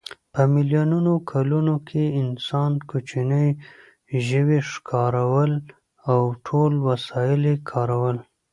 په 0.33 0.41
میلیونو 0.53 1.13
کلونو 1.31 1.75
کې 1.87 2.03
انسان 2.21 2.71
کوچني 2.89 3.47
ژوي 4.27 4.59
ښکارول 4.71 5.51
او 6.11 6.19
ټول 6.45 6.71
وسایل 6.87 7.41
یې 7.51 7.55
کارول. 7.71 8.17